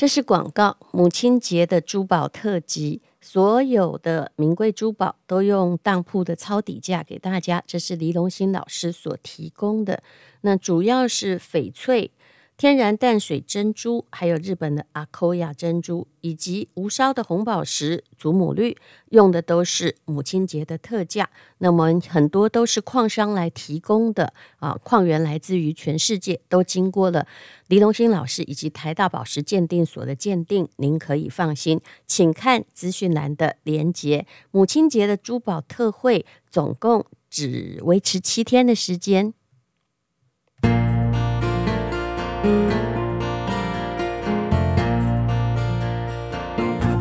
[0.00, 10.02] 这是广告，母亲节的珠宝特辑，所有的名贵珠宝都用当铺的抄底价给大家，这是黎龙兴老师所提供的。
[10.40, 12.12] 那主要是翡翠。
[12.60, 18.76] 天然淡水珍珠，还有日本的阿科亚珍珠，以及无烧的红宝石、祖母绿，
[19.08, 21.30] 用的都是母亲节的特价。
[21.56, 27.26] 那么很多都是矿商来提供的啊，矿源来自于全世界，都经过了
[27.68, 31.80] 黎龙兴老师以及台大宝石鉴定所的鉴定，您可以放心。
[32.06, 34.26] 请看资讯栏的连结。
[34.50, 39.32] 母亲节的珠宝特惠，总共只维持七天的时间。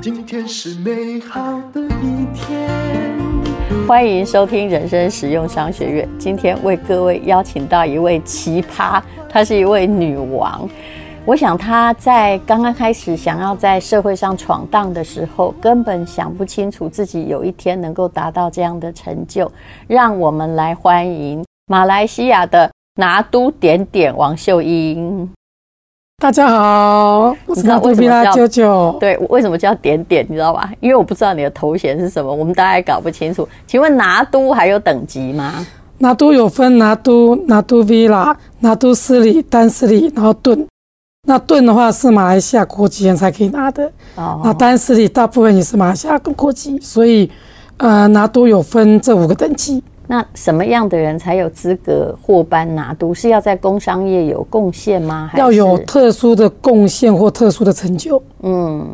[0.01, 2.69] 今天是美好的一天。
[3.87, 6.09] 欢迎收听人生实用商学院。
[6.17, 10.67] 今天为各位邀请到一位奇葩，她是一位女王。
[11.25, 19.49] 我想她在刚刚开始想要在社会上闯荡的时候，根本想不清楚自己有一天能够达到这样的成就。
[19.87, 22.69] 让我们来欢迎马来西亚的。
[22.99, 25.29] 拿督点点王秀英，
[26.21, 28.93] 大家好，我是拿督比拉舅舅。
[28.99, 30.25] 对，为什么叫点点？
[30.27, 30.69] 你知道吧？
[30.81, 33.47] 因为我不知道你的头衔是什么，我们大家也搞不清楚。
[33.65, 35.65] 请问拿督还有等级吗？
[35.99, 40.67] 拿督有分拿督、拿督比拉、拿督斯里、丹斯里，然后盾。
[41.25, 43.89] 那盾的话是马来西亚国籍人才可以拿的。
[44.15, 44.41] 哦。
[44.43, 47.31] 那丹斯里大部分也是马来西亚国籍，所以
[47.77, 49.81] 呃，拿督有分这五个等级。
[50.11, 53.13] 那什么样的人才有资格获颁拿督？
[53.13, 55.29] 是要在工商业有贡献吗？
[55.31, 58.19] 还是要有特殊的贡献或特殊的成就？
[58.41, 58.89] 嗯，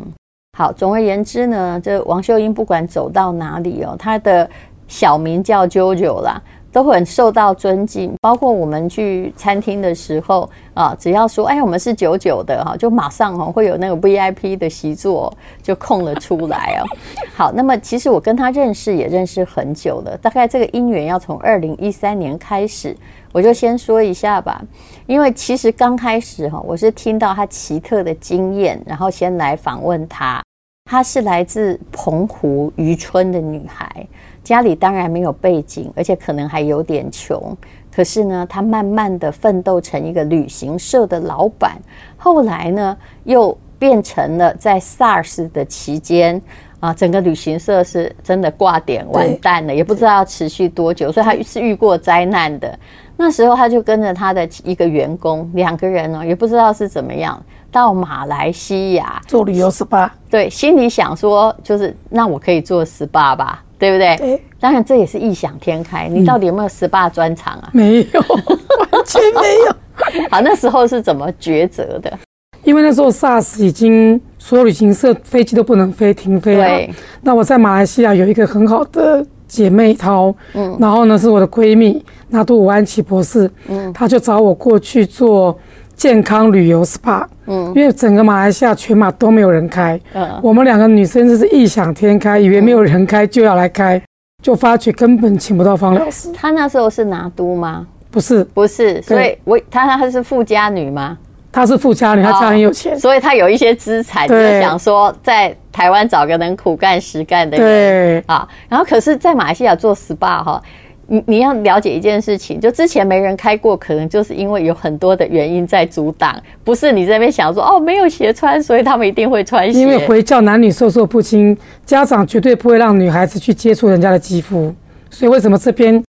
[0.58, 0.70] 好。
[0.70, 4.46] 总而言之呢，这王秀英不管走到哪里哦，她的
[4.88, 6.42] 小名叫 JoJo 啦。
[6.72, 16.84] 都很受到尊敬，包括我们去餐厅的时候啊，只要说哎，我们是九九的哈，就马上哈会有那个 VIP 的席座就空了出来哦。
[17.34, 22.94] 好，那么其实我跟他认识也认识很久了，大概这个姻缘要从二零一三年开始，
[23.32, 24.62] 我就先说一下吧。
[25.06, 30.42] 因为其实刚开始哈，我是听到他奇特的经验，然后先来访问他。
[30.88, 34.06] 她是来自澎湖渔村的女孩。
[34.46, 37.56] 家里当然没有背景，而且可能还有点穷。
[37.92, 41.76] 可是呢，他慢慢的奋斗成一个旅行社的老板。
[42.16, 46.40] 后来呢，又变成了在 SARS 的期间
[46.78, 51.10] 啊，整个旅行社是真的挂点完蛋了，也不知道要持续多久。
[51.10, 52.78] 所以他是遇过灾难的。
[53.16, 57.42] 那时候他就跟着他的一个员工，两个人呢，也不知道是怎么样，
[57.72, 60.08] 到马来西亚做旅游 SPA。
[60.30, 63.64] 对，心里想说，就是那我可以做 SPA 吧。
[63.78, 64.16] 对不对？
[64.16, 66.08] 对，当然这也是异想天开。
[66.08, 67.68] 你到底有没有 SPA 专长啊？
[67.72, 68.20] 没有，
[68.92, 69.76] 完全没有。
[70.30, 72.18] 好，那时候是怎么抉择的？
[72.64, 76.64] 因为那时候 SARS 已经所有旅行社飞机都不能飞，停飞了。
[76.66, 76.90] 对。
[77.22, 85.56] 那我在马来西亚有一个很好的姐妹淘，嗯，然后呢是我的闺蜜，拿督伍安琪博士，嗯，她就找我过去做。
[85.96, 94.00] 健康旅游 SPA，嗯，因为整个马来西亚全马都没有人开，嗯，我们两个女生就是异想天开，以为没有人开就要来开，
[94.42, 96.30] 就发觉根本请不到方疗师。
[96.32, 97.86] 她那时候是拿督吗？
[98.10, 101.16] 不是，不是，所以我她她是富家女吗？
[101.50, 110.62] 她是富家女，她家很有钱，所以她有一些资产，就想说在台湾找个能苦干实干的人，对啊，然后可是，在马来西亚做 SPA 哈。
[111.08, 116.34] 你你要了解一件事情，就之前没人开过，可能就是因为有很多的原因在阻挡，
[116.64, 119.78] 不是你这边想说哦，没有鞋穿，所以他们一定会穿鞋。
[119.78, 124.74] 因为回教男女授受不亲，家长绝对不会让女孩子去接触人家的肌肤，
[125.08, 126.02] 所以为什么这边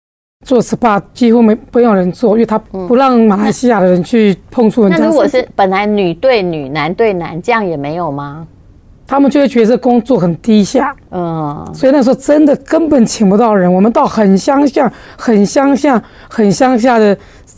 [0.47, 4.99] 做 SPA 几乎没不用人做，因为他不让马来西亚的人去碰触人家。
[4.99, 8.47] 那如果是本来女对女，男对男，这样也没有吗？
[9.07, 13.73] 他们就会觉得工作很低下，嗯，所以那时候真的根本请不到人。
[13.73, 17.17] 我们到很乡下、很乡下、很乡下的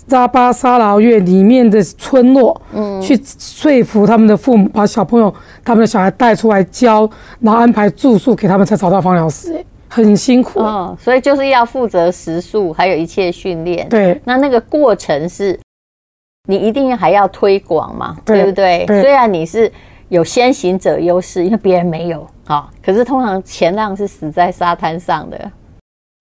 [0.08, 5.32] 扎巴沙劳越里面的村落，嗯，去说服他们的父母把小朋友、
[5.64, 7.08] 他们的小孩带出来教，
[7.38, 9.64] 然后安排住宿给他们，才找到方疗师。
[9.88, 13.88] 很辛苦，嗯，所以就是要负责食宿，还有一切训练。
[13.88, 15.58] 对，那那个过程是，
[16.48, 18.84] 你一定还要推广嘛，对不对？
[18.86, 19.70] 对，虽然你是。
[20.08, 22.70] 有先行者优势，因为别人没有啊。
[22.84, 25.50] 可是通常前浪是死在沙滩上的。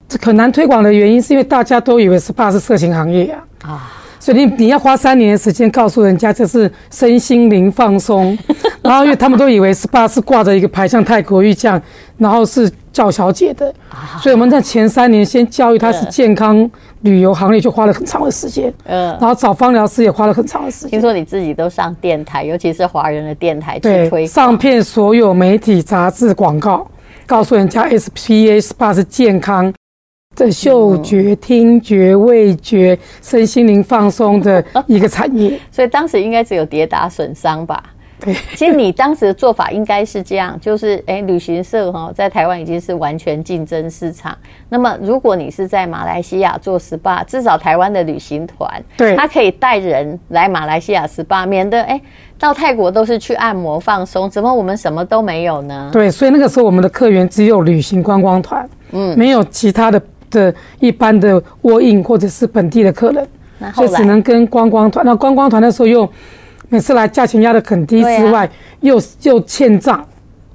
[0.07, 3.47] 这很难推广的原因，是因为大家都以为 SPA 是色情行业啊。
[3.63, 8.37] 啊，所以你你要花三年的时间告诉人家这是身心灵放松，
[8.81, 11.81] 然后因为他们都以为 SPA 是挂着一个牌，像泰国玉这样，
[12.17, 13.73] 然后是叫小姐的，
[14.21, 16.69] 所以我们在前三年先教育他是健康
[17.01, 18.73] 旅游行业，就花了很长的时间。
[18.85, 20.91] 嗯，然后找芳疗师也花了很长的时间。
[20.91, 26.87] 听说你自己都上电台，尤其是华人的电台去推对，上遍所有媒体、杂志、广告，
[27.25, 29.73] 告诉人家 SPA SPA 是健康
[30.35, 35.59] 的嗅觉、听觉、味觉、身心灵放松的一个产业。
[35.71, 37.81] 所以当时应该只有跌打损伤吧？
[38.17, 44.35] 对，其实你当时的做法应该是这样，就是哎，旅行社哈在台湾已经是完全竞争市场。
[44.69, 52.01] 那么如果你是在马来西亚做 SPA，至少台湾的旅行团，对，他可以带人来马来西亚 SPA，免得哎
[52.39, 55.89] 到泰国都是去按摩放松，怎么我们什么都没有呢？
[55.91, 60.01] 对，所以那个时候我们的客源只有旅行观光团，嗯，没有其他的
[60.35, 63.27] 的一般的 walk-in 或者是本地的客人，
[63.73, 65.05] 所以只能跟观光团。
[65.05, 66.07] 那观光团的时候又。
[66.67, 68.49] 每次来价钱压得很低之外，
[68.79, 70.03] 又又欠账，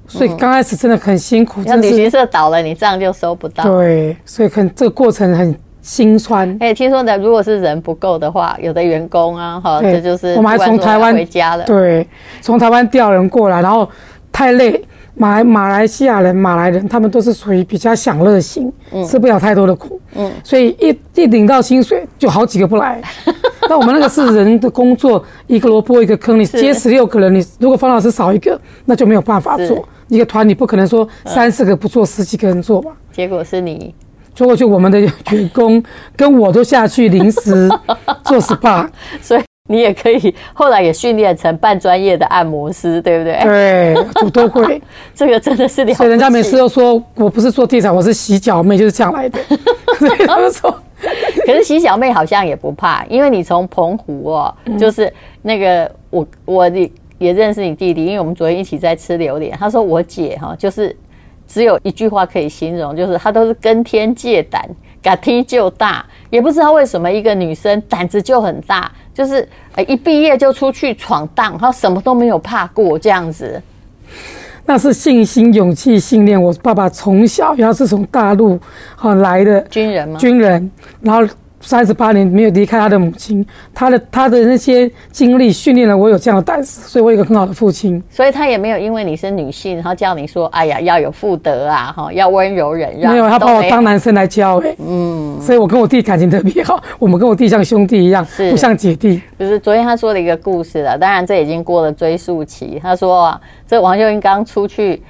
[0.05, 1.63] 所以刚开始真的很辛苦。
[1.63, 3.63] 像旅行社倒了，你账就收不到。
[3.63, 6.55] 对，所以很这个过程很心酸。
[6.59, 11.63] 哎，听说的，如果是人不够的话，有的员工啊，哈，这就是我们还从台湾回家了。
[11.63, 12.05] 对，
[12.41, 13.89] 从台湾调人过来，然后
[14.33, 14.83] 太累。
[15.13, 18.71] 马来马来西亚人、马来人，他们都是属于比较享乐型，
[19.07, 23.01] 吃不了太多的苦，嗯，所以一一领到薪水，就好几个不来。
[23.69, 32.91] 那我们那个是人的工作，一个萝卜一个坑，你接十六个人，你如果方老师少一个，那就没有办法做一个团，你不可能说三四个不做，十几个人做吧？
[33.11, 33.93] 结果是你，
[34.33, 35.11] 结果就我们的员
[35.53, 35.83] 工
[36.15, 37.69] 跟我都下去临时
[38.23, 38.87] 做 SPA，
[39.21, 39.41] 所以。
[39.71, 43.39] 你也可以，后来也训练成半专业的按摩师，对不对？
[43.43, 44.81] 对，我都会。
[45.15, 45.93] 这个真的是了。
[45.93, 49.39] 所以人家每次都说我不是做地产，我是洗脚妹，就是这样来的。
[50.27, 50.69] 他们说，
[51.45, 59.55] 可是洗脚妹好像也不怕，因为你从澎湖哦，就是那个我我也也认识你弟弟，因为我们昨天一起在吃榴莲。
[59.57, 60.95] 他说我姐哈，就是
[61.47, 64.67] 只有一句话可以形容，就是她都是跟天借胆，
[65.01, 66.05] 敢踢就大。
[66.29, 69.47] 也不知道为什么一个女生胆子就很大，就是
[69.87, 73.61] 一毕业就出去闯荡，她什么都没有怕过这样子。
[74.65, 76.41] 那是信心、勇气、信念。
[76.41, 78.59] 我爸爸从小，然后是从大陆
[78.95, 80.19] 好来的军人吗？
[80.19, 80.71] 军人，
[81.01, 81.33] 然后。
[81.61, 88.01] 三十八年没有离开他的母亲，他的他的那些经历训练了我有这样的胆识，所以我有一个很好的父亲。
[88.09, 93.13] 所以他也没有因为你是女性，然后叫你说，哎呀，要有妇德啊，哈，要温柔忍让。
[93.13, 99.21] 没有，他把我当男生来教，欸，嗯，所以我跟我弟感情特别好，我们跟我弟像兄弟一样，是不像姐弟。
[99.37, 102.79] 就是昨天他说了一个故事了，当然这已经过了追溯期。
[102.81, 105.01] 他说啊，这王秀英刚出去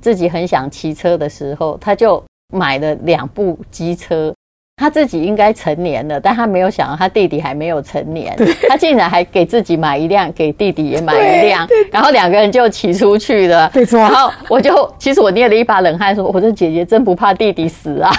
[0.00, 4.32] 自己很想骑车的时候，他就买了两部机车。
[4.80, 8.34] 他自己应该成年了，但他没有想到他弟弟还没有成年，
[8.66, 13.70] 他竟然还给自己买一辆，给弟弟也买一辆，然后两个人就骑出去了。
[13.74, 14.00] 没错。
[14.00, 18.10] 然后我就其实我捏了一把冷汗，说：“我这姐姐真不怕弟弟死啊！”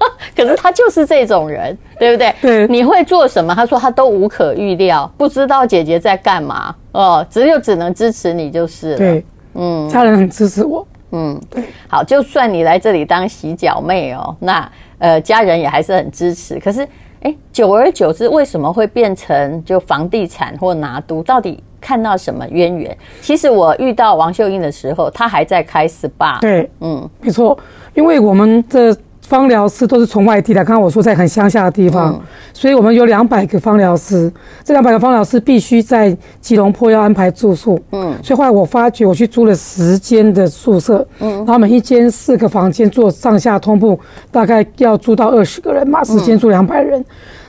[0.36, 2.34] 可是他就是这种人，对不对？
[2.42, 2.66] 对。
[2.66, 3.54] 你会做什么？
[3.54, 8.98] 他说他都无可预料，不知道姐姐在干嘛哦，只有只能支持你就是了。
[8.98, 10.86] 对，嗯，家人很支持我。
[11.12, 11.64] 嗯，对。
[11.88, 14.70] 好，就算你来这里当洗脚妹哦，那。
[14.98, 16.58] 呃，家人也还是很支持。
[16.58, 16.86] 可是，
[17.20, 21.22] 哎，久而久之，为什么会变成就房地产或拿督？
[21.22, 22.96] 到底看到什么渊源？
[23.20, 26.40] 其实我遇到王秀英的时候，她还在开 SPA。
[26.40, 27.58] 对，嗯，没错，
[27.94, 28.96] 因为我们的。
[29.28, 32.20] 芳疗师都是从外地来，刚刚我说在很乡下的地方，嗯、
[32.52, 34.32] 所以我们有两百个芳疗师，
[34.62, 43.98] 这两百个芳疗师必须在吉隆坡要安排住宿，嗯，所以后来我发觉我去租了十间的宿舍，嗯，然后每一间四个房间做上下通铺，
[44.30, 47.04] 大概要租到二十个人嘛，十间住两百人，嗯、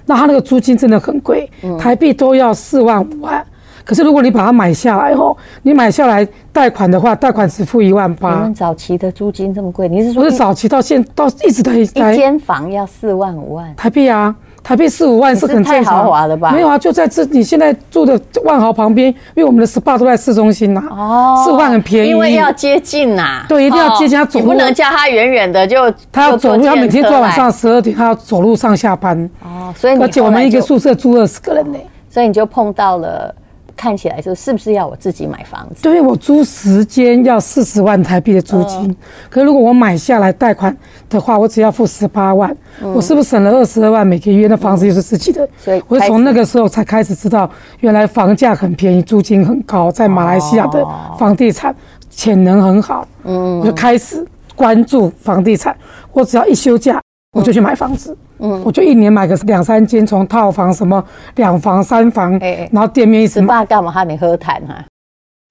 [0.07, 1.47] 那他那个租金真的很贵，
[1.77, 3.45] 台币都要四万五万。
[3.87, 8.35] 可是如果你把它买下来后，你买下来贷款的话，贷款只付一万八。
[8.35, 9.87] 你们早期的租金这么贵？
[9.87, 14.35] 你是说不是早期到现到一直在一间房要四万五万台币啊？
[14.61, 16.51] 台币四五万是很太豪华了吧？
[16.51, 20.83] 没有啊，就在这你现在住的万豪旁边，因为我们的 SPA 都在市中心呐。
[20.89, 23.45] 哦，四五万很便宜，因为要接近呐。
[23.47, 29.17] 对，一定要接近他走路，你不能叫他远远的就他要走路，他每天做晚上十二点，他要走路上下班。
[29.41, 31.79] 哦，所以而且我们一个宿舍住二十个人呢，
[32.09, 33.33] 所以你就碰到了。
[33.77, 35.83] 看起来就是不是要我自己买房子？
[35.83, 38.93] 对，我租时间要四十万台币的租金，
[39.29, 40.75] 可是如果我买下来贷款
[41.07, 44.47] 的话，我只要付十八万，我是不是省了二十二万每个月？
[44.47, 47.49] 那房子又是自己的，所以我从那个时候才开始知道，
[47.81, 50.83] 原来房价很便宜，租金很高，在马来西亚的
[51.19, 51.73] 房地产
[52.09, 53.07] 潜能很好。
[53.23, 55.75] 嗯，我就开始关注房地产，
[56.11, 56.99] 我只要一休假，
[57.31, 58.17] 我就去买房子。
[58.39, 61.03] 嗯，我就一年买个两三间，从套房什么
[61.35, 62.37] 两房三房，
[62.71, 63.41] 然后店面一直。
[63.41, 63.91] SPA 干嘛？
[63.91, 64.85] 喊你喝谈啊？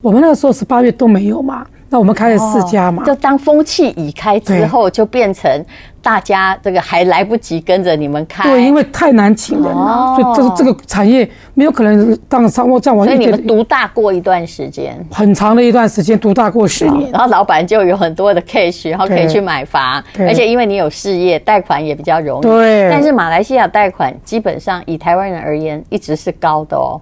[0.02, 1.66] 我们那个时候十八月都没有嘛。
[1.88, 5.64] 那我们开了四家嘛，就当风气已开之后，就变成
[6.02, 8.42] 大家这个还来不及跟着你们开。
[8.48, 13.06] 对，因为太难请人了，所以这个这个产业没有可能当商务这样往。
[13.06, 17.10] 所以你们独大过一段时间，很长的一段时间，独大过十年。
[17.12, 22.42] 然后老板就有很多的 cash，然后可以去买房，而且因为你有事业，贷款也比较容易。
[22.42, 22.90] 对。
[22.90, 27.00] 但是马来西亚贷款基本上以台湾人而言，一直是高的哦。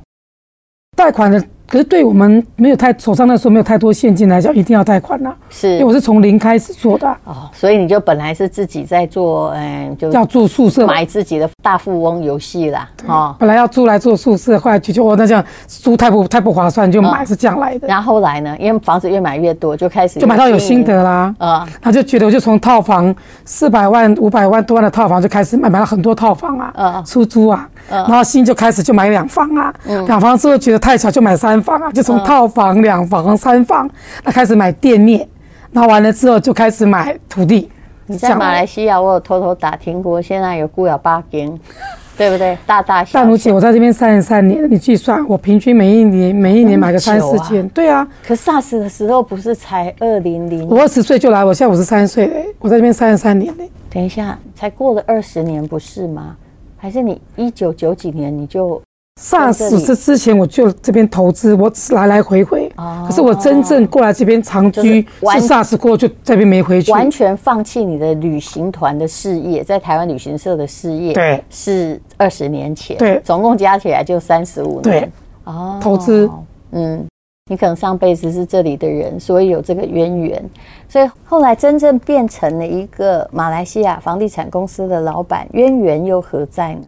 [1.04, 1.42] 贷款的。
[1.66, 5.34] 可是对我们没有太手上那时候没有太多现金来讲，一定要贷款呐。
[5.48, 12.88] 是，因为我是从零开始做的哦，所以你就本来是自己在做，嗯，就要住宿舍，买自己的大富翁游戏啦。
[13.06, 17.88] 哦，本来要租来做宿舍，后来就觉得我那这样租太不太不划算，就买是这样来的。
[17.88, 21.34] 然后后来呢，因为房子越买越多，就开始就买到有心得啦。
[21.38, 23.12] 啊，他就觉得我就从套房
[23.46, 29.74] 四百万、五百万多万的套房就开始买买了很多套房啊，啊，出租啊，然后新就开始就买两房啊，
[30.06, 32.44] 两房之后觉得太小就买三房啊，就从套。
[32.54, 33.90] 房、两房、三房，
[34.22, 35.26] 那开始买店面，
[35.72, 37.68] 那完了之后就开始买土地。
[38.06, 41.52] 你在马来西亚，我有偷偷打听过，现在有雇了八间，
[42.16, 42.56] 对不对？
[42.64, 43.24] 大大小小。
[43.24, 47.68] 大如姐，我在这边三十三年，你计算，我平均每一年每一年买个三四间。
[47.70, 48.06] 对啊。
[48.24, 50.68] 可 SARS 的时候不是才二零零？
[50.68, 53.68] 我二十岁就来，我现在五十三岁，我在这边三十三年嘞。
[53.90, 56.36] 等一下，才过了二十年不是吗？
[56.84, 58.78] 还是你一九九几年你就
[59.18, 62.70] ？SARS 这之前我就这边投资，我来来回回。
[62.76, 66.92] 可是我真正过来这边长居，是 SARS 过后就这边没回去。
[66.92, 71.14] 完全放弃你的旅行团的事业，在台湾旅行社的事业。
[71.14, 72.98] 对，是二十年前。
[72.98, 74.82] 对，总共加起来就三十五年。
[74.82, 75.10] 对，
[75.44, 76.28] 哦，投资。
[76.72, 77.02] 嗯，
[77.50, 80.50] 你可能上辈子是这里的人，所以有这个渊源。
[80.88, 86.80] 所以后来真正变成了一个马来西亚房地产公司的老板，渊源又何在呢？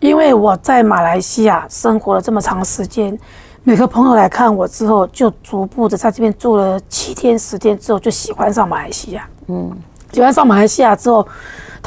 [0.00, 3.18] 因为我在马来西亚生活了这么长时间，
[3.62, 9.26] 每个朋友来看我之后，就逐步的在这边住了七天十天之后，就喜欢上马来西亚。
[9.46, 9.74] 嗯，
[10.12, 11.26] 喜欢上马来西亚之后，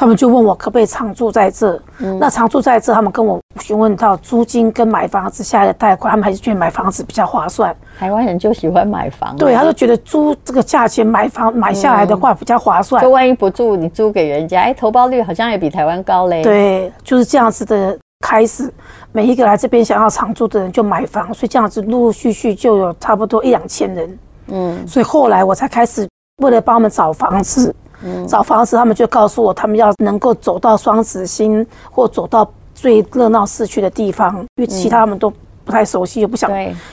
[0.00, 1.78] 他们就问我可不可以常住在这。
[1.98, 7.76] 嗯，那常住在这，他们跟我询问到租金跟买房子下来的贷款，他们还是觉得买房子比较划算。
[7.98, 13.02] 台湾人就喜欢买房，对，他就觉得租这个价钱买房买下来的话比较划算。
[13.02, 16.42] 就万一不住，你租给人家，哎，投报率好像也比台湾高嘞。
[16.42, 17.98] 对，就是这样子的。
[18.22, 18.70] 开始，
[19.12, 24.18] 每一个来这边想要常住的人就买房，所以这样子陆陆续续就有差不多一两千人。
[24.48, 26.06] 嗯，所以后来我才开始
[26.42, 27.89] 为了帮他们找房子，嗯，
[28.26, 35.32] 找房子，他们就告诉我，他们要能够走到双子星或走到最热闹市区的地方，因为其他他们都。
[35.70, 36.50] 不太熟悉，又不想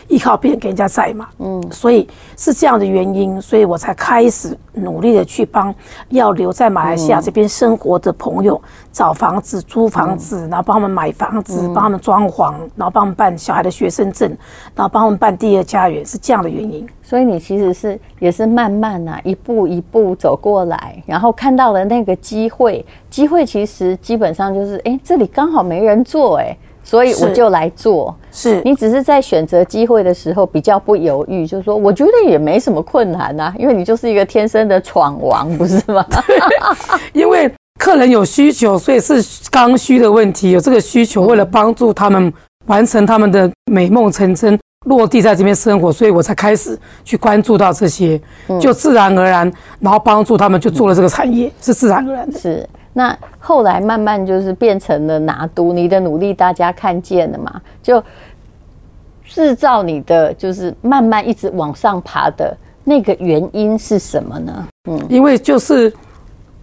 [0.08, 2.08] 依靠别人给人家载嘛，嗯，所以
[2.38, 5.74] 是这样的原因，所以我才开始努力的去帮
[6.10, 14.30] 要留在马来西亚这边生活的朋友找房子、租房子，然后帮他们买房子，帮他们装潢，然后帮他们办小孩的学生证，
[14.76, 16.88] 然后帮他们办第二家园，是这样的原因。
[17.02, 26.56] 所以你其实是也是慢慢啊，一步一步走过来，然后看到了那个机会，机会其实基本上就是，哎，这里刚好没人做，哎。
[26.84, 36.06] 所以我就来做，是你只是在选择机会的时候比较不犹豫，就是说，我觉得也没什么困难呐， 因为你就是一个天生的闯王，不是吗？
[37.14, 39.16] 因为客人有需求，所以是
[39.50, 42.32] 刚需的问题，有这个需求，为了帮助他们
[42.68, 48.22] 完成他们的美梦成真，落地在这边生活，所以我才开始去关注到这些，
[48.62, 52.40] 就自然而然，然后帮助他们就做了这个产业，是自然而然的。
[52.40, 52.70] 是。
[52.94, 57.62] 那后来慢慢就是变成了拿督，你的努力大家看见了嘛？
[57.84, 58.04] 就
[59.28, 64.68] 制造你的就是慢慢一直往上爬的那个原因是什么呢？
[64.90, 65.92] 嗯，因为就是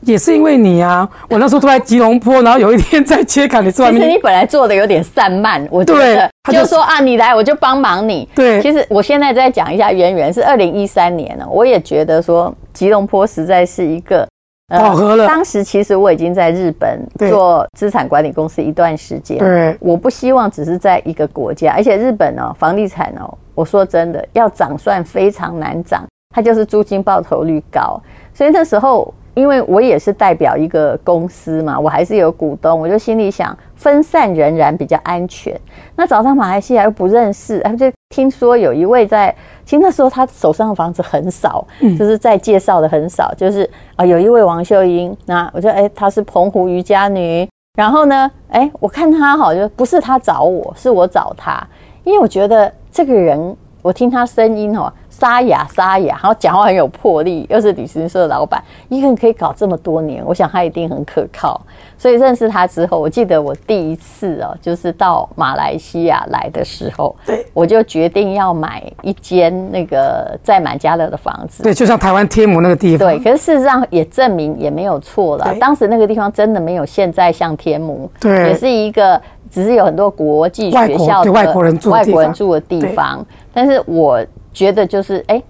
[0.00, 3.98] 也是因为你啊，我那时候都在吉隆坡，然后有一天在切坎，你知道吗？
[3.98, 8.28] 其实你本来做的有点散漫，我觉得就，就说啊，你来我就帮忙你。
[8.34, 14.26] 对，其实我现在再讲一下渊源，是二零一三年呢，我也觉得说吉隆坡实在是一个。
[14.68, 15.26] 饱和了。
[15.26, 19.38] 当时其实我已经在日本做资产管理公司一段时间。
[19.38, 26.04] 对，我不希望只是在一个国家，而且日本哦，房地产哦，我说真的，要涨算非常难涨，
[26.34, 28.00] 它就是租金报酬率高。
[28.32, 35.54] 所以那时候，因为我也是代表一个公司嘛，我还是有股东，我就心里想，分散仍然比较安全。
[35.94, 39.34] 那早上马来西亚又不认识，他就听说有一位在。
[39.64, 41.66] 其实那时候他手上的房子很少，
[41.98, 51.66] 就是在介绍的很少，就是啊，有一位王秀英，那我觉得哎，她是澎湖渔家女，然后呢，哎，我看她好就不是她找我，是我找她，
[52.04, 61.60] 因为我觉得这个人，我听她声音哦，沙哑沙哑，然后讲话很有魄力，又是旅行社的老板，一个人可以搞这么多年，我想他一定很可靠。
[61.96, 71.62] 所以认识他之后，我记得我第一次哦，就是到马来西亚来的时候，对，我就决定要买一间那个在满加勒的房子。
[71.62, 73.08] 对，就像台湾天母那个地方。
[73.08, 75.54] 对，可是事实上也证明也没有错了。
[75.60, 79.18] 当时那个地方真的没有现在像天母，对，也是一个
[79.48, 83.24] 只是有很多国际学校的外国人住的地方。
[83.52, 84.20] 但是我
[84.54, 85.42] 觉得就是哎，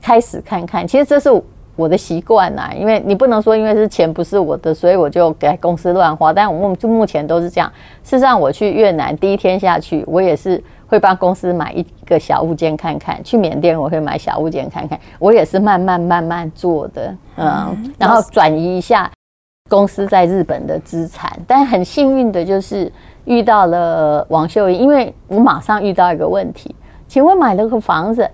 [0.00, 1.42] 开始看看，其实这是。
[1.76, 6.32] 我的习惯呐，因为你不能说因为是钱不是我的，所以我就给公司乱花。
[6.32, 7.68] 但我目就目前都是这样。
[8.04, 14.96] 事实上，我去越南第一天下去，我也是会帮公司买一个小物件看看；去缅甸我会买小物件看看。
[15.18, 19.10] 我也是慢慢慢慢做的，嗯，然后转移一下
[19.68, 21.36] 公司在日本的资产。
[21.44, 22.88] 但很幸运的就是
[23.24, 26.72] 遇到了王秀英，因为我马上遇到一个问题，
[27.14, 28.28] 请问买了个房子，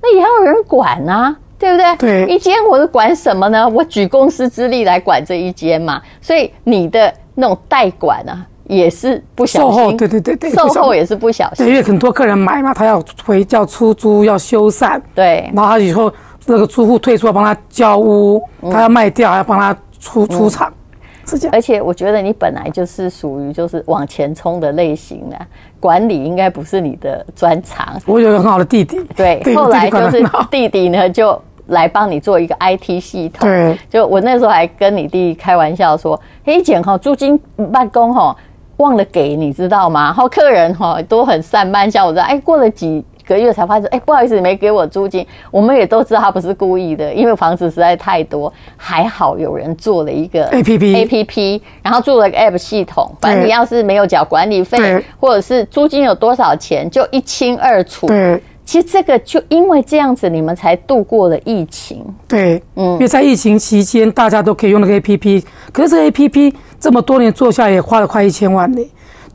[0.00, 1.36] 那也要有人管啊。
[1.58, 1.96] 对不对？
[1.96, 3.68] 对，一间我是管什么呢？
[3.68, 9.70] 我举公司之力来管这一间嘛，所以你的那种代管啊，也是不小心。
[9.70, 11.66] 售后，对对对对，售后也是不小心。
[11.66, 16.10] 因为很多客人买嘛，他要回叫出租，要修缮，对，然后他以后
[16.46, 20.48] 那个租户退出，要帮他交屋，他要卖掉，还要帮他出出
[21.38, 21.50] 场。
[21.52, 25.36] 而且我觉得你本来就是属于就是往前冲的类型的，
[25.78, 28.00] 管理应该不是你的专长。
[28.06, 33.48] 我有个很好的弟弟，对，后来就是弟弟呢就来帮你做一个 IT 系统。
[33.48, 37.38] 对，就我那时候还跟你弟弟开玩笑说，嘿，姐哈，租金
[37.72, 38.36] 办公哈
[38.78, 40.04] 忘了给你知道吗？
[40.04, 43.04] 然后客人哈都很散漫，像我这样，哎，过了几。
[43.34, 45.26] 个月才发现，哎，不好意思，你没给我租金。
[45.50, 48.52] 我们也都知道他不是故意的，因为房子实在太多。
[48.76, 53.10] 还好有人做了一个 A P P A P P，然后做了个 App 系统。
[53.20, 58.06] 反正你要是没有缴管理费，或者是租金有多少钱，就一清二楚。
[58.06, 62.04] 对，其实这个就因为这样子，你们才度过了疫情。
[62.26, 65.44] 对，嗯，因为在疫情期间，大家都可以用那个 A P P。
[65.72, 68.82] 可是这个 A P P 这么多年做下来，也花了快一千万呢，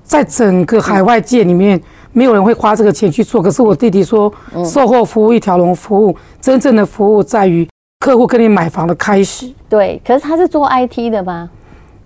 [0.04, 1.82] 在整个海外界里面。
[2.16, 7.68] 没有人会花这个钱去做，可是我弟弟说，售后服务一条龙服务，真正的服务在于
[8.00, 9.52] 客户跟你买房的开始。
[9.68, 11.50] 对，可是他是做 IT 的吗？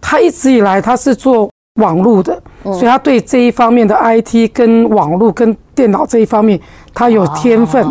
[0.02, 6.60] 他一直以来他是做网络的，所以他对这一方面的 IT 跟网络跟电脑这一方面，
[6.92, 7.86] 他有天分。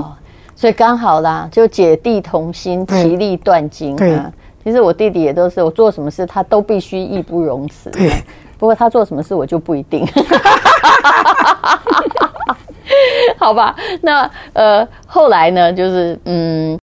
[0.57, 3.95] 所以刚好啦，就姐弟同心，其利断金。
[3.95, 4.19] 对，
[4.69, 7.89] 其实我弟弟也都是，我做什么事他都必须义不容辞。
[7.89, 8.13] 对。
[8.59, 10.07] 不过他做什么事我就不一定，
[13.39, 13.75] 好吧？
[14.03, 15.73] 那呃后来呢？
[15.73, 16.79] 就是嗯，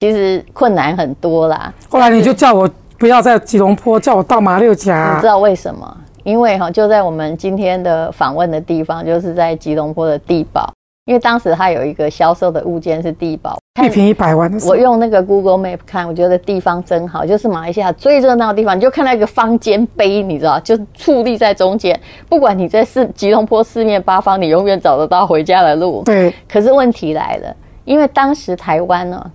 [0.00, 1.70] 其实困难很多啦。
[1.90, 2.66] 后来你就叫我
[2.98, 5.16] 不要在吉隆坡，叫我到马六甲。
[5.16, 5.98] 你知道为什么？
[6.24, 10.72] 因为哈就在我们今天的访问的地方，就是在吉隆坡的帝宝。
[11.08, 14.58] 因为当时他有一个销售的物件是地宝，一平一百万的。
[14.68, 18.76] 我用那个 Google Map 看，我觉得地方真好，就是马来西亚最热闹的地方。
[18.76, 21.98] 你就看到一个方尖碑，你知道，就矗立在中间。
[22.28, 26.02] 不管你在四吉隆坡四面八方，你永远找得到回家的路。
[26.04, 26.30] 对。
[26.46, 29.32] 可是问题来了，因为当时台湾呢，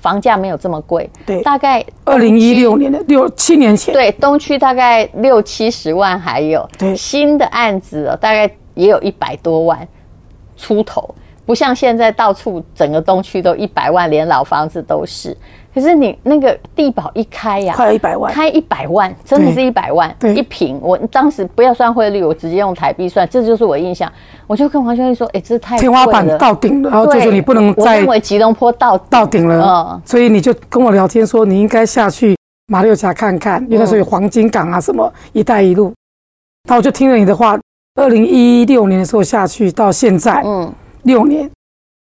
[0.00, 1.08] 房价没有这么贵。
[1.24, 1.40] 对。
[1.42, 3.94] 大概二零一六年的六七年前。
[3.94, 6.68] 对，东区大概六七十万还有。
[6.76, 6.96] 对。
[6.96, 9.86] 新的案子哦，大概也有一百多万。
[10.62, 11.12] 出头
[11.44, 15.36] 不像现在到处整个东区都一百万，连老房子都是。
[15.74, 20.78] 可是你那个地堡一开呀，快一百万，开一百万，真的是一百万一平。
[20.80, 24.10] 我当时不要算汇率，我直接用台币算，这就是我印象。
[24.46, 35.92] 我就跟黄兄弟说：“哎，这太天花板到顶了，然后就是你不能再。”我认为吉隆坡到到顶了，嗯，所以你就跟我聊天说，你应该下去马六甲看看，因为那时候有黄金港啊，什么“一带一路”。
[36.68, 37.58] 那我就听了你的话，
[37.94, 40.72] 二零一六年的时候下去，到现在，嗯。
[41.02, 41.50] 六年，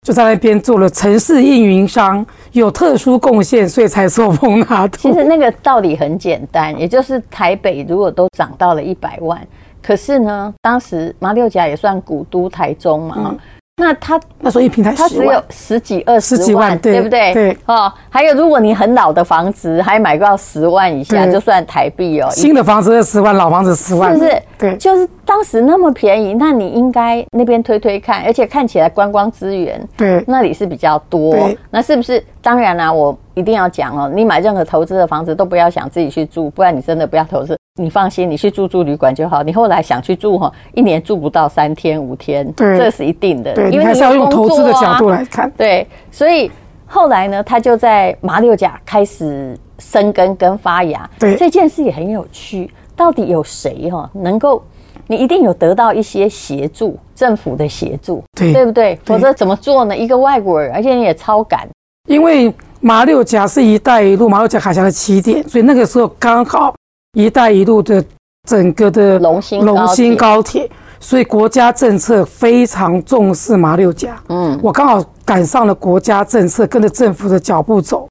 [0.07, 4.97] 就在那边做了城市运营商，有特殊贡献，所以才受封纳土。
[4.97, 9.45] 其实那个道理很简单， 也就是台北如果都涨到了一百万，
[9.83, 13.15] 可是呢，当时马六甲也算古都台中嘛。
[13.17, 13.39] 嗯
[13.77, 17.33] 那他那时候一平台，他只有十几二十几万对，对不对？
[17.33, 22.29] 对哦，还有如果你很老的房子，还买不到十万以下，就算台币哦。
[22.31, 24.41] 新的房子二十万，老房子十万，是不是？
[24.57, 31.35] 对，就是当时那么便宜，那你应该那边推推看，而且看起来观光资源对那里是比较多，
[31.69, 32.23] 那是不是？
[32.41, 37.57] 当然啦、啊，我一定要讲哦，你买任何投资的房子都不要想自己去住，不然你真的不要投资。
[37.77, 39.43] 你放心，你去住住旅馆就好。
[39.43, 43.53] 你后来想去住哈，一年住不到三天五天，对，这是一定的。
[43.53, 45.51] 对，因为你还是要用投资的角度来看。
[45.57, 46.49] 对，所以
[46.85, 51.09] 后来呢，他就在马六甲开始生根跟发芽。
[51.19, 52.71] 对，这件事也很有趣。
[52.95, 54.63] 到底有谁哈能够
[55.07, 58.95] 你一定有得到一些协助，政府的协助，对对不对？
[58.95, 59.97] 对否则怎么做呢？
[59.97, 61.67] 一个外国人，而且你也超赶，
[62.07, 66.73] 因为马六甲是一带一路马六甲海峡的起点，所以那个时候刚好
[67.15, 68.03] 一带一路的
[68.47, 74.15] 整个的龙兴龙兴高铁，所以国家政策非常重视马六甲。
[74.29, 78.07] 嗯，我刚好赶上了国家政策，跟着政府的脚步走，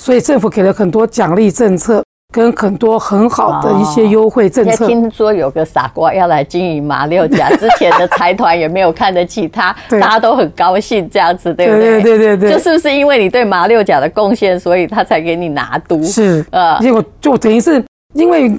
[0.00, 2.02] 所以政府给了很多奖励政策。
[2.32, 4.86] 跟很多很好的一些优惠政策。
[4.86, 12.02] 听说有个傻瓜要来经营马六甲，之前的财团也没有看得起他， 大家都很高兴这样子，对不对？
[12.02, 12.52] 对对对对。
[12.52, 16.02] 就是不是因为你对马六甲的贡献，所以他才给你拿督？
[16.02, 17.82] 是，呃，结果就等于是
[18.14, 18.58] 因为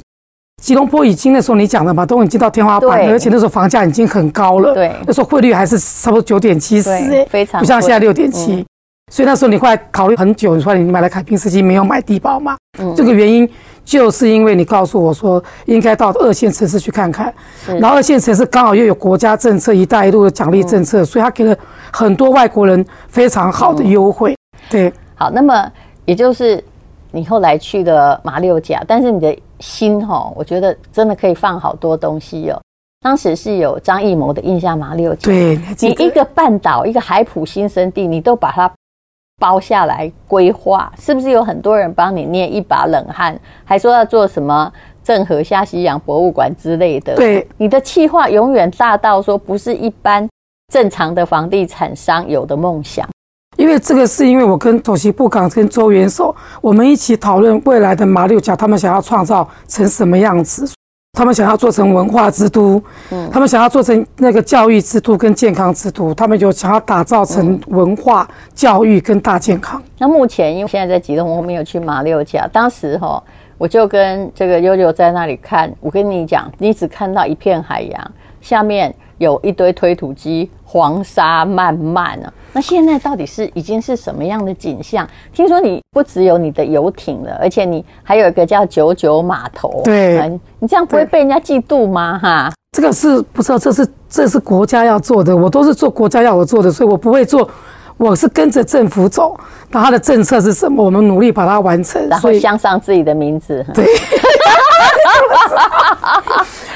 [0.62, 4.74] 吉隆坡已经那时候你讲的嘛，都已经到天花板了，而且那时候房价已经很高了。
[4.74, 6.90] 对，那时候汇率还是差不多九点七四，
[7.30, 8.66] 非常不像现在六点七。
[9.10, 12.58] 所以那时候你后来考虑很久，你说你买了凯宾斯基，没有买帝宝嘛？
[12.78, 13.50] 嗯，这个原因
[13.86, 17.34] 就是因为你告诉我说应该到二线城市去看看，
[17.80, 21.56] 然后二线城市刚好又有国家政策“一带一路”的奖励政策，所以他给了
[21.94, 24.36] 很多外国人非常好的优惠。
[24.70, 25.72] 对，好，那么
[26.04, 26.62] 也就是
[27.18, 32.62] 你后来去了马六甲，但是你的心哈，我觉得真的可以放好多东西哦。
[33.02, 38.72] 当时是有张艺谋的印象马六甲，对，你一个半岛，一个海普新生地，你都把它。
[39.40, 43.40] 包下来规划，是不是有很多人帮你捏一把冷汗？
[43.64, 47.16] 还说要做什么郑和下西洋博物馆之类的？
[47.16, 50.28] 对，你的计划永远大到说不是一般
[50.74, 53.08] 正常的房地产商有的梦想。
[53.58, 60.66] 因为这个是因为我跟头期部长跟周元首，我们一起讨论未来的马六甲，他们想要创造成什么样子。
[61.14, 69.82] 他们想要做成文化之都，嗯，他们想要做成那个教育之都跟健康之都，他们就想要打造成文化、教育跟大健康。
[69.98, 73.24] 那目前因为现在在吉隆坡，我没有去马六甲，当时哈，
[73.58, 82.32] 我就跟这个悠悠在那里看，我跟你讲，你只看到一片海洋，下面有一堆推土机，黄沙漫漫啊。
[82.54, 85.08] 那现在到底是已经是什么样的景象？
[85.34, 89.82] 听说你不只有你的游艇了，而且你还有一个叫九九码头。
[89.84, 92.18] 对，你这样不会被人家嫉妒吗？
[92.18, 97.50] 哈，这个是不知道，这是这是国家要做的，我都是做国家要我做的，所以我不会做。
[97.98, 99.36] 我是跟着政府走，
[99.72, 100.86] 那他的政策是什么？
[100.86, 103.66] 我们努力把它完成，然后镶上自己的名字。
[103.74, 103.88] 对，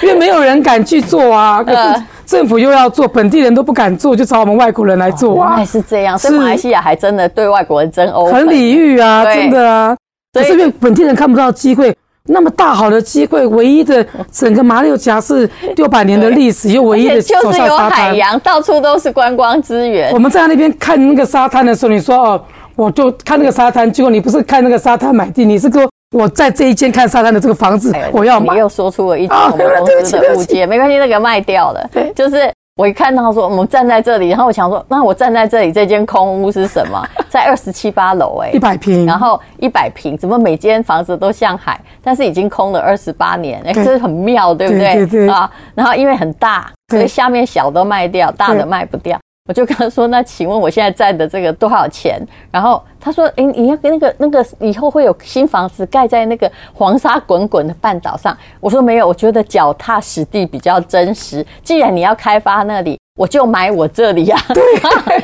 [0.02, 1.64] 因为没有人敢去做啊。
[1.64, 5.50] 可是政府又要做，本地人都不敢做，就找我们外国人来做啊。
[5.52, 9.96] 原来是这样，所以马来西亚还真的对外国人真欧很礼遇啊，真的啊。
[10.34, 11.96] 可是因为本地人看不到机会。
[12.26, 20.14] 那么大好的机会，唯一的整个马六甲是六百年的历史，又唯一的就是有海洋，到处都是观光资源。
[20.14, 22.42] 我们在那边看那个沙滩的时候，你说哦，
[22.76, 28.54] 我就看那个沙滩，结果你不是看那个沙滩买地，你是说我在这一间看沙滩的这个房子，我要买。
[28.54, 31.90] 你又说出了一句我们公司的误解，没关系，那个卖掉了。
[31.92, 32.52] 对，就是。
[32.78, 37.06] 我一看到说我们站在这里，然后我想说，那我站在这里，这间空屋是什么？
[37.30, 41.80] 在二十七八楼，哎，一百平，然后一百平，怎么每间房子都像海？
[42.02, 44.96] 但是已经空了二十八年，哎，这是很妙，对不对？
[44.96, 49.20] 对对对啊，然后因为很大，所以下面小都卖掉，大的卖不掉。
[49.50, 61.44] 我就跟他说：“那请问我现在占的这个多少钱？”然后他说：“诶，你要跟那个那个以后会有新房子盖在那个黄沙滚滚的半岛上。”我说：“没有，我觉得脚踏实地比较真实。
[61.64, 64.38] 既然你要开发那里，我就买我这里呀。”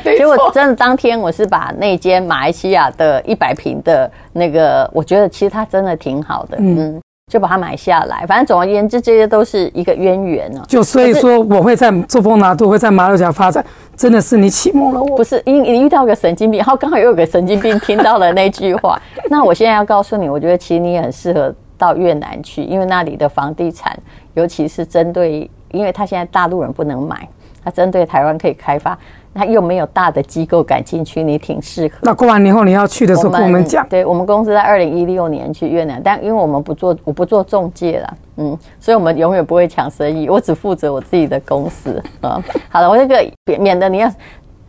[0.02, 7.00] 对， 结果真的当天我是把那间马来西亚的一百平的那个，我觉得其实它真的挺好的，嗯。
[7.30, 10.62] 就把它买下来，反正总而言之，这些都是一个渊源呢。
[10.66, 13.62] 就所以说，我会在做丰拿度，会在马六甲发展，
[13.98, 15.16] 真的是你启蒙了我。
[15.16, 18.98] 不是，因你遇到个神经病，然后刚好又有个神经病听到了那句话。
[19.28, 23.98] 那我现在要告诉你，我觉得其实你也很适合到越南去，因为那里的房地产，
[24.34, 27.28] 尤其是针对，因为他现在大陆人不能买，
[27.64, 28.96] 他针对台湾可以开发。
[29.38, 31.94] 他又没有大的机构感兴趣，你挺适合。
[32.02, 33.86] 那过完年后你要去的时候跟我们讲。
[33.88, 42.42] 对，我们公司在二零一六年去越南，但因为我们不做，我不做中介了，嗯，所以我们永远不会抢生意，我只负责我自己的公司 啊。
[42.68, 43.14] 好了，我这个
[43.46, 44.12] 免免得你要。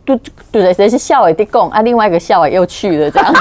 [0.02, 0.18] 对
[0.50, 1.82] 对谁是校委的供啊？
[1.82, 3.40] 另外一个校委又去了，这样子，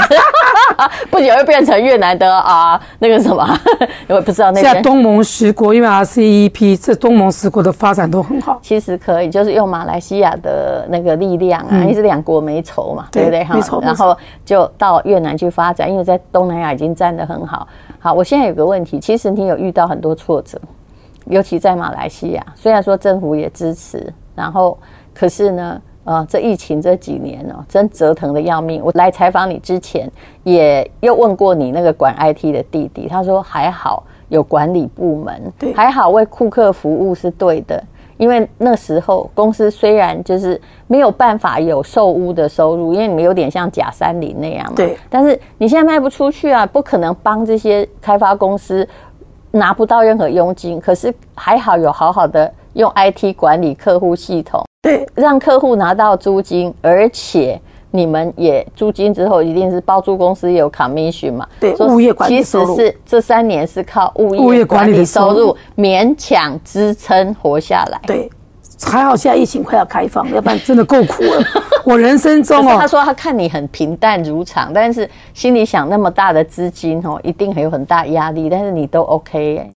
[1.09, 3.47] 不久又变成越南的啊，那个什么，
[4.07, 4.61] 我也不知道那。
[4.61, 8.59] 现在东盟十国，因为 RCEP，这东盟十国的发展都很好。
[8.61, 13.43] 其实可以，就是用马来西亚的那个力量啊，因为、是两国没仇嘛，对不对？
[13.53, 13.79] 没仇。
[13.81, 14.15] 然后
[14.45, 17.67] 就到越南去发展，因为在东南亚已经站得很好。
[17.99, 20.59] 好，我现在有个问题，其实你有遇到很多挫折，
[21.25, 24.77] 尤其在马来西亚，虽然说政府也支持，然后
[25.13, 25.81] 可是呢？
[26.09, 28.81] 啊，这疫情这几年哦，真折腾的要命。
[28.83, 30.09] 我来采访你之前，
[30.43, 37.83] 也又问过你那个管 IT 的弟弟，他说还好，有管理部门，对，还好为顾客服务是对的。
[38.17, 44.73] 因为那时候公司虽然就是没有办法有售屋的收入，因为你们有点像假三零那样嘛。
[44.75, 44.97] 对。
[45.09, 48.85] 但是你现在卖不出去啊，不可能帮这些开发公司
[49.51, 50.81] 拿不到任何佣金。
[50.81, 57.59] 可是还好有好好的用 IT 管理客户系统，对，让客户拿到租金，而且。
[57.91, 61.47] 你们也租金之后一定是包租公司也有 commission 嘛？
[61.59, 62.75] 对，物业管理收入。
[62.75, 67.99] 其实是这三年是靠物业管理收入勉强支撑活下来。
[68.05, 68.29] 对，
[68.83, 71.43] 还好现在疫情快要开放，要不然真的够苦了。
[71.83, 79.71] 我人生中 哦，他说他看你很平淡如常，但是心里想那么大的资金哦，一定很有很大压力，但是你都 OK 哎。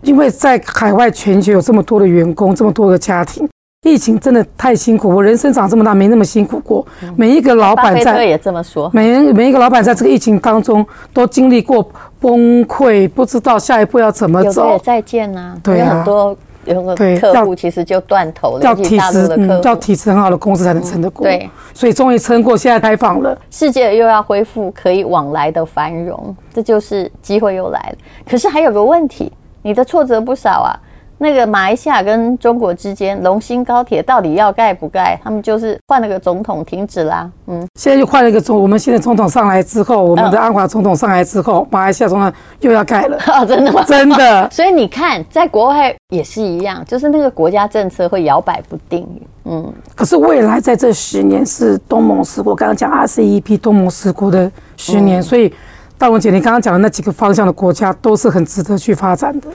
[0.00, 3.46] 因为在海外全球有这么多的员工，这么多个家庭。
[3.86, 6.84] 疫情真的太辛苦，我人生长这么大没那么辛苦过。
[7.16, 11.88] 每一个老板在也这么说，每人每一个老板在这个疫情当中都经历过
[12.20, 14.78] 崩溃，不知道下一步要怎么走。
[14.78, 21.24] 再见啊，对啊，很多有个客户其实就断头了，要体质，嗯，要体质很好的公司才能撑得过。
[21.24, 27.96] 对，所以终于撑过，现在开放了，世界又要恢复可以往来的繁荣，这就是机会又来了。
[28.28, 30.74] 可是还有个问题，你的挫折不少啊。
[31.18, 35.18] 那个马来西亚跟中国之间龙兴高铁到底要盖不盖？
[35.24, 37.30] 他们就是换了个总统停止啦。
[37.46, 43.16] 嗯，现在又换了一个总，我们现在总统上来之后，我们的安华总统上来之后，马来西亚总统又要盖了。
[43.32, 43.82] 哦，真的吗？
[43.88, 44.48] 真的。
[44.52, 49.08] 所以你看，在国外也是一样，就是那个国家政策会摇摆不定。
[49.44, 55.54] 嗯，可是未来在这十年是东盟十国，刚刚讲 RCEP 东盟十国的十年，所以
[55.96, 59.48] 大文姐，你刚刚讲的那几个方向的国家都是很值得去发展的。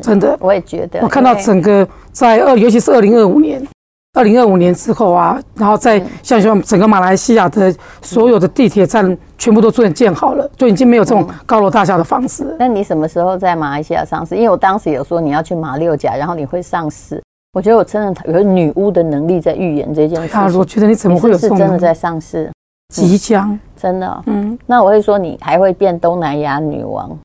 [0.00, 1.00] 真的，我也觉得。
[1.00, 3.66] 我看到整个在二，尤其是二零二五年，
[4.14, 12.56] 二零二五年之后啊，然后在像像整个马来西亚的所有的地铁站全部都做建好了，就已经没有这种高楼大厦的房子。
[12.58, 14.36] 那你什么时候在马来西亚上市？
[14.36, 17.22] 因为我当时有说你要去马六甲，然后你会上市。
[17.52, 20.36] 我觉得我真的有女巫的能力在预言这件事。
[20.36, 21.56] 啊，我觉得你怎么会有这种？
[21.56, 22.50] 是真的在上市？
[22.92, 24.22] 即将，真的。
[24.26, 27.16] 嗯，那我会说你还会变东南亚女王。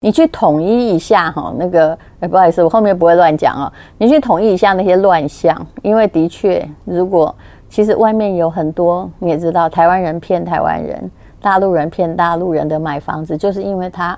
[0.00, 3.72] 你去统一一下哈，那个哎，不好意思，我后面不会乱讲哦。
[3.98, 7.34] 你去统一一下那些乱象，因为的确，如果
[7.68, 11.10] 其实外面有很多，你也知道，台湾人骗台湾人，
[11.42, 14.16] 大陆人骗大陆人的买房子，就是因为他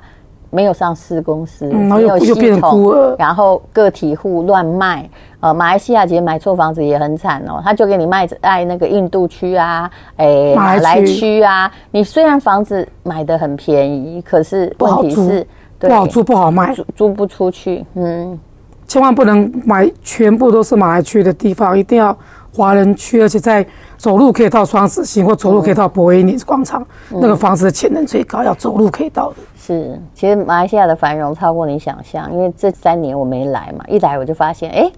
[0.50, 5.08] 没有上市公司，嗯、没有系统，然后个体户乱卖。
[5.40, 11.72] 呃，马来西亚其实买错房子也很惨哦，他就给你卖在那个印度区啊，哎，马来区啊。
[11.90, 15.46] 你虽然房子买的很便宜，可是问题是。
[15.80, 17.84] 不好租不好卖，租租不出去。
[17.94, 18.38] 嗯，
[18.86, 22.16] 千万不能买全部都是马来区的地方，一定要
[22.54, 23.66] 华人区，而且在
[23.96, 29.36] 走路可以到双子星，或走路可以到博威尼广场，嗯、那个房子的潜能最高，要走路可以到的。
[29.56, 34.90] 是，其实马来西亚的繁荣超过你想象，因为这三年我没来嘛，一来我就发现，哎，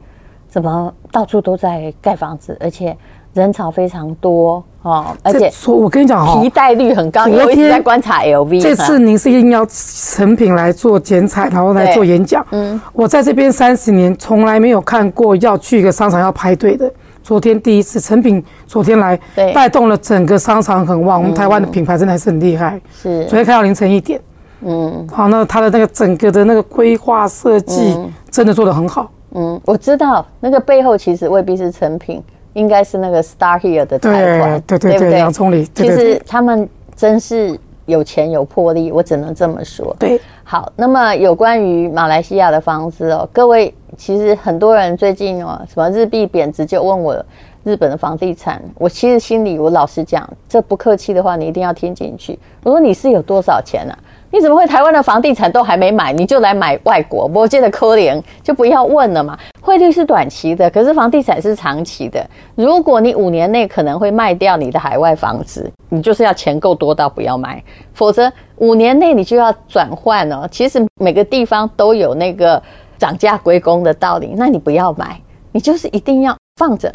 [0.49, 2.97] 怎么到处都在盖房子，而且。
[3.35, 7.25] 人潮非常多哦，而且我跟你讲哦，提贷率很高。
[7.27, 8.61] 我一直在观察 LV。
[8.61, 12.45] 这次您是一定要诚品来做剪彩，然后来做演讲。
[12.51, 16.91] 嗯，我在这边三十年从来没有看过要去一个商场要排队的。
[17.23, 19.17] 昨天第一次，成品昨天来，
[19.55, 21.21] 带动了整个商场很旺。
[21.21, 22.81] 我们台湾的品牌真的还是很厉害。
[22.93, 24.21] 是，昨天开到凌晨一点。
[24.65, 27.97] 嗯，好，那它的那个整个的那个规划设计
[28.29, 29.09] 真的做得很好。
[29.35, 32.21] 嗯，我知道那个背后其实未必是成品。
[32.55, 35.65] 应该是那个 Star Here 的财团，对对对，杨总理。
[35.75, 39.95] 其实他们真是有钱有魄力，我只能这么说。
[39.99, 47.25] 对，好，那么有关于马来西亚的房子哦，各位，其实很多人最近哦，什么日币贬值就问我
[47.65, 52.39] 日本的房地产，我其实心里我老实讲，这不客气的话，你一定要听进去。
[52.63, 53.99] 我说你是有多少钱啊？
[54.33, 57.31] 你怎么会台湾的房地产都还没买，你就来买外国？
[57.35, 59.39] 我觉得可怜，就不要问了嘛。
[59.61, 62.27] 汇率是短期的，可是房地产是长期的。
[62.55, 70.49] 如果你五年内可能会卖掉你的海外房子，你就是要钱够多到不要卖，否则五年内你就要转换哦。
[70.51, 72.61] 其实每个地方都有那个
[72.97, 75.21] 涨价归公的道理，那你不要买，
[75.53, 76.91] 你就是一定要放着。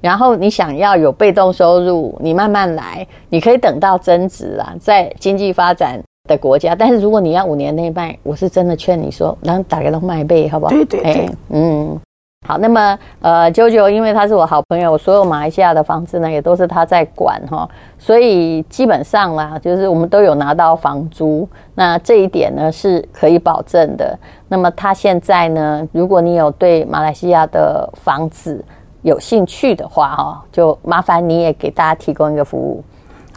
[0.00, 10.70] 然后你想要有被动收入，你慢慢来，你可以等到增值啦，在经济发展的国家，但是如果你要五年内卖，我是真的劝你说，然后打开都卖背，好不好？
[10.70, 12.00] 对对对，欸、嗯，
[12.46, 12.56] 好。
[12.56, 24.16] 那么呃，啾啾，因为他是我好朋友，所有马来西亚的房子呢，也都是他在管哈，所以基本上啦，就是我们都有拿到房租，那这一点呢是可以保证的。
[24.48, 28.64] 那么他现在呢，如果你有对马来西亚的房子
[29.02, 32.84] 有兴趣的话哈，就麻烦你也给大家提供一个服务。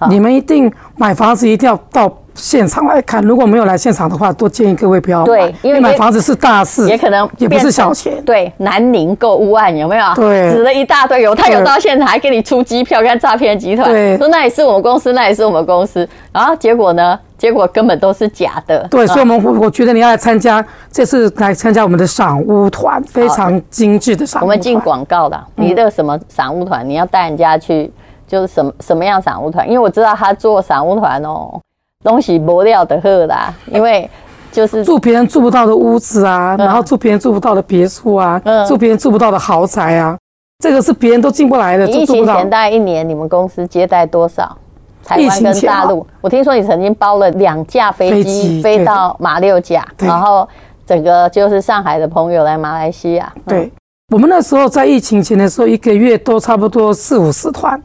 [0.10, 5.26] 你们一定买房子一定要到现场来看，如果没有来现场的话，多建议各位不要买。
[5.26, 8.22] 对，因为买房子是大事，也可能也不是小钱。
[8.26, 10.06] 对，南宁购物案有没有？
[10.16, 17.20] 对，指了一大堆，有他有到现场还给你出机票，跟诈骗集团对，说那也是我们公司，那也是我们公司，然后结果呢？
[17.36, 18.88] 结果根本都是假的。
[18.89, 24.48] 对，所以我们我我觉得你要来参加，这次来参加我们的赏屋团，非常精致的赏屋团。
[24.48, 26.88] 我们进广告了，你的什么赏屋团？
[26.88, 27.92] 你要带人家去，
[28.34, 29.67] 就是什么什么样赏屋团？
[29.67, 31.62] 因为我知道他做赏屋团哦。
[32.04, 34.10] 东西磨料的喝啦， 因为
[34.52, 40.17] 就是住别人住不到的屋子啊，然后住别人住不到的别墅啊，住别人住不到的豪宅啊，
[40.58, 41.88] 这个是别人都进不来的。
[41.88, 44.58] 疫情前大概一年，你们公司接待多少？
[45.06, 46.06] 台湾跟大陆？
[46.22, 50.46] 我听说你曾经包了两架飞机飞到马六甲，然后
[50.88, 53.32] 整个就是上海的朋友来马来西亚。
[53.46, 53.72] 对，
[54.12, 57.82] 我们那时候在疫情前的时候，一个月都差不多四五十团。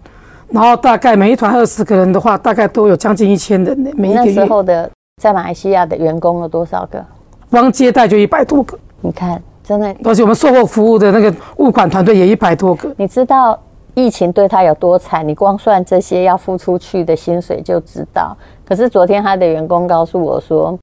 [0.51, 3.79] 然后大概每一团二十个人的话，大概都有将近一千人。
[3.97, 4.33] 每一个月。
[4.35, 4.91] 那时候的
[5.23, 7.05] 在马来西亚的员工有多少个？
[7.51, 8.79] 光接待就一百多个。
[9.03, 9.95] 你看，真的。
[10.05, 12.91] 而且我们售后服务的那个物管团队也一百多个。
[12.97, 13.59] 你知道
[13.95, 15.27] 疫情对他有多惨？
[15.27, 18.35] 你光算这些要付出去的薪水就知道。
[18.65, 20.79] 可是昨天他的员工告诉我说，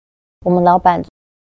[0.45, 1.03] 我们老板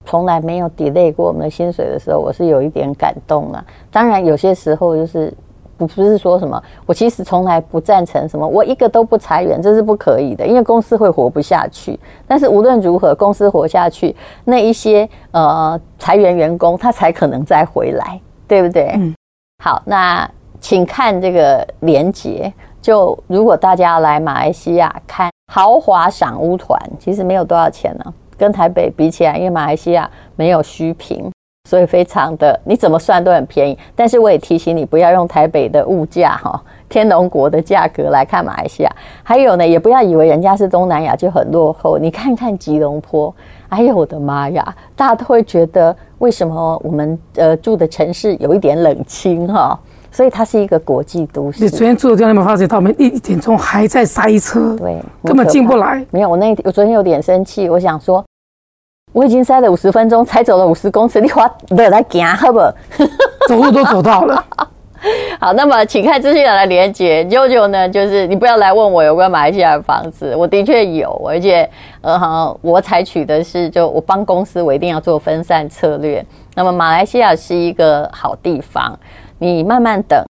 [0.06, 3.64] 从来没有 delay 过我们的薪水的时候，我是有一点感动了。
[3.92, 5.32] 当然有些时候就是。
[5.80, 11.98] 不不是说什么，我其实从来不赞成什么，我一个都不裁员，这是不可以的，因为公司会活不下去。
[12.26, 14.14] 但是无论如何，公司活下去，
[14.44, 18.92] 那一些呃裁员员工他才可能再回来，对不对？
[18.96, 19.14] 嗯。
[19.64, 22.52] 好，那请看这个连结。
[22.82, 31.30] 就如果大家来马来西亚看豪华赏屋团，其实没有多少钱呢，跟台北比起来，因为马来西亚没有虚坪。
[31.68, 33.78] 所以非常的，你怎么算都很便宜。
[33.94, 38.90] 但是我也提醒你，不要用台北的物价哈，天龙国的价格来看马来西亚。
[39.22, 41.96] 还有呢，也不要以为人家是东南亚就很落后。
[41.96, 43.32] 你看看吉隆坡，
[43.68, 49.78] 哎呦我的妈呀，大家都会觉得为什么我们呃住的城市有一点冷清哈？
[50.10, 51.62] 所以它是一个国际都市。
[51.62, 54.74] 你昨天住的地方，你有没有发现到我们一点钟还在塞车？
[54.76, 56.04] 对，根本进不来。
[56.10, 58.24] 没有，我那我昨天有点生气，我想说。
[59.12, 62.72] 我已经塞了五十分钟，才走了五十公尺，你花得来行好不好？
[63.48, 64.44] 走路都走到了。
[65.40, 67.24] 好，那么请看资讯栏的连接。
[67.24, 71.68] 舅舅呢，就是你不要来问我有关马来西亚的房子，我的确有，而且
[72.02, 76.24] 呃，我采取的是就我帮公司，我一定要做分散策略。
[76.54, 78.96] 那么马来西亚是一个好地方，
[79.38, 80.22] 你慢慢等，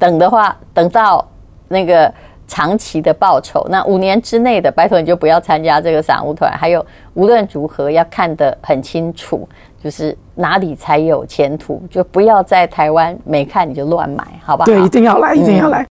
[0.00, 1.26] 等的话，等到
[1.68, 2.12] 那个。
[2.52, 6.52] 长期的报酬，那五年之内的，拜托你就不要参加这个散户团。
[6.52, 6.84] 还有，
[7.14, 9.48] 无论如何要看得很清楚，
[9.82, 14.70] 就是哪里才有前途，就不要在台湾没看你就乱买，好吧好？
[14.70, 15.86] 对，一定要来，一定要来，嗯、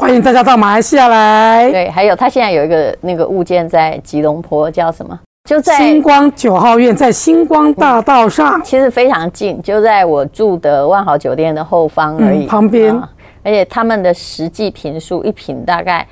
[0.00, 1.70] 欢迎大家到马来西亚来。
[1.70, 5.16] 对，还有他现在有一个那个物件在吉隆坡，叫什么？
[5.48, 12.92] 就在星光九号院，在星光大道上，嗯、其实非常近，就在我住的万豪酒店的后方而已，嗯、旁边。
[12.96, 13.08] 啊
[13.42, 16.06] 而且他们的实际坪数一坪大概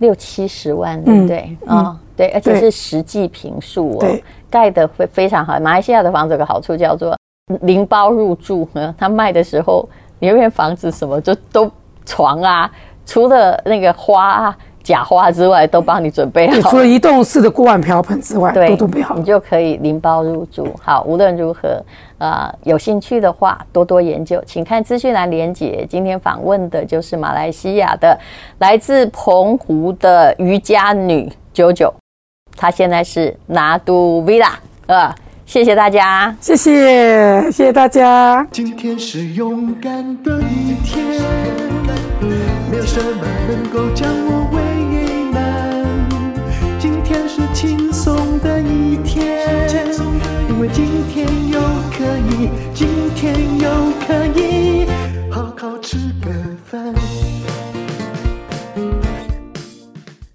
[0.00, 1.56] 六七十万，对不对？
[1.66, 5.58] 啊、对，而且是实际坪数哦，盖的会非常好。
[5.60, 7.16] 马来西亚的房子有个好处叫做
[7.62, 9.88] 零包入住，嗯， 他卖的时候，
[10.18, 11.70] 你那边房子什么就都
[12.06, 12.70] 床啊，
[13.04, 14.58] 除了那个花啊。
[14.90, 20.66] 假花之外都帮你准备好，除了移动式的锅碗瓢盆之外，对，都准备好，你就可以拎包入住。
[20.82, 21.80] 好，无论如何，
[22.18, 25.86] 呃，有兴趣的话多多研究，请看资讯栏连结。
[25.88, 28.18] 今天访问的就是马来西亚的
[28.58, 31.92] 来自澎湖的瑜伽女 JoJo，
[32.56, 34.54] 她现在是拿督 Villa，
[34.86, 35.14] 呃，
[35.46, 38.44] 谢谢大家，谢谢，谢谢大家。
[38.50, 41.06] 今天是勇敢的一天，
[42.68, 44.59] 没有什么能够将我
[50.72, 53.68] 今天又可以，今天又
[54.06, 54.86] 可以
[55.30, 56.30] 好好吃个
[56.64, 56.94] 饭。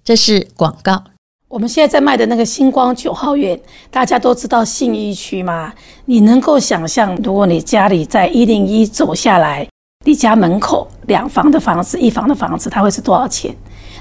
[0.04, 1.02] 这是广告。
[1.48, 3.58] 我们现在在卖的那个星光九号院，
[3.90, 5.72] 大家都知道信义区吗？
[6.04, 9.66] 你能够想象，如果你家里在一零一走下来，
[10.04, 13.56] 你家门口两房的房子、一房的房子，它会是多少钱？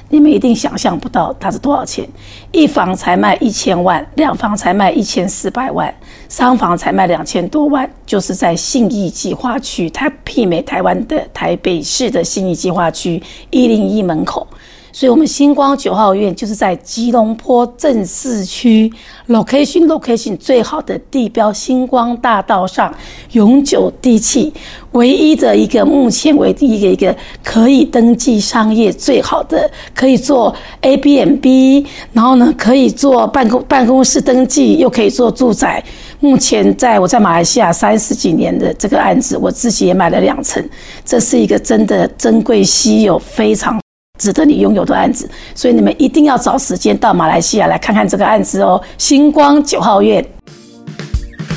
[0.10, 2.08] 你们一定想象不到它是多少钱，
[2.52, 5.94] 一房才卖一千万，两房才卖一千四百万，
[6.30, 14.48] 三房才卖两千多万，就是在信义计划区，它媲美台湾的台北市的信义计划区一零一门口。
[14.96, 18.90] 所以我们星光九号院就是在吉隆坡正市区
[19.28, 22.96] location location 最好的地标星光大道上，
[23.34, 24.54] 永久地契，
[24.94, 35.84] 唯一的一个目前为第一个一个可以登记商业最好的，可以做 A B M B，然后呢可以做办公办公室登记，又可以做住宅。
[36.22, 40.64] 目前在我在马来西亚三十几年的这个案子，我自己也买了两层，
[41.04, 43.78] 这是一个真的珍贵稀有、非常
[44.18, 48.82] 值得你拥有的案子，所以你们一定要找时间到马来西亚来看看这个案子哦。
[48.98, 50.26] 星光九号院。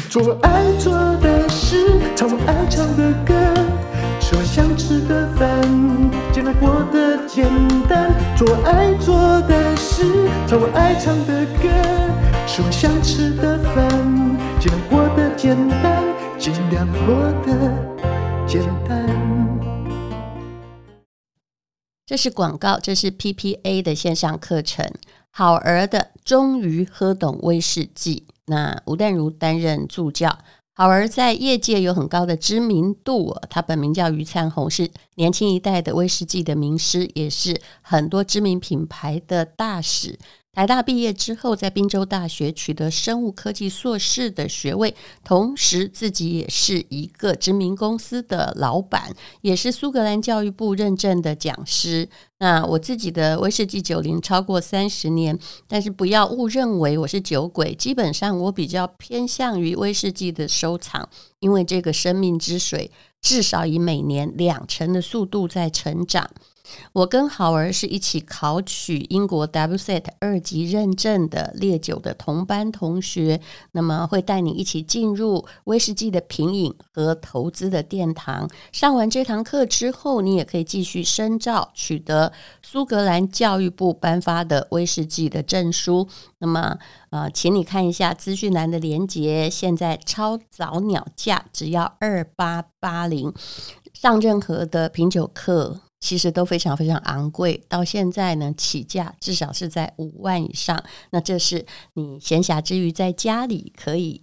[0.09, 0.92] 做我爱做
[1.22, 3.34] 的事，唱我爱唱的歌，
[4.20, 5.48] 吃我想吃的饭，
[6.32, 7.44] 尽量过得简
[7.88, 8.11] 单。
[8.36, 10.02] 做我爱做的事，
[10.46, 11.68] 唱我爱唱的歌，
[12.46, 13.84] 吃我想吃的饭。
[14.59, 16.02] 尽量过得简单，
[16.38, 17.14] 尽量过
[17.46, 17.72] 得
[18.46, 19.38] 简单。
[22.09, 24.90] 这是广告，这是 PPA 的线上课程。
[25.30, 30.38] 好儿的终于喝懂威士忌，那吴淡如担任助教。
[30.72, 40.18] 好儿在业界有很高的知名度，他本名叫余灿红，是年轻一代的威士忌的名师，也是很多知名品牌的大使。
[40.55, 44.92] 台大毕业之后，在宾州大学取得生物科技硕士的学位，
[45.22, 52.09] 同时自己也是一个知名公司的老板，也是苏格兰教育部认证的讲师。
[52.38, 55.38] 那我自己的威士忌酒龄超过三十年，
[55.68, 62.90] 但是不要误认为我是酒鬼，基本上我比较偏向于威士忌的收藏，因为这个生命之水
[63.20, 66.28] 至少以每年两成的速度在成长。
[66.93, 73.41] 我跟好儿是一起考取英国 WSET 二级认证的烈酒的同班同学，
[73.73, 78.49] 那么会带你一起进入威士忌的品饮和投资的殿堂。
[78.73, 86.09] 上完这堂课之后，你也可以继续深造，取得苏格兰教育部颁发的威士忌的证书。
[86.39, 86.79] 那么，
[87.11, 93.33] 呃，请你看一下资讯栏的连接，现在超早鸟价只要二八八零，
[93.93, 95.81] 上任何的品酒课。
[96.01, 100.82] 其实都非常非常昂贵，到现在呢，起价至少是在五万以上。
[101.11, 104.22] 那这是你闲暇之余在家里可以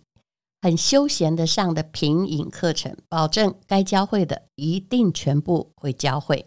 [0.62, 6.46] 很休闲的上的品饮课程，保证该教会的一定全部会教会。